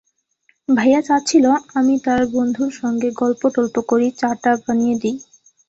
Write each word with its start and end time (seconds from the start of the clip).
ভাইয়া 0.69 1.01
চাচ্ছিল, 1.01 1.45
আমি 1.73 1.95
তার 2.05 2.21
বন্ধুর 2.33 2.71
সঙ্গে 2.73 3.09
গল্প-টল্প 3.13 3.75
করি, 3.87 4.07
চা-টা 4.17 4.51
বানিয়ে 4.63 4.95
দিই। 5.01 5.15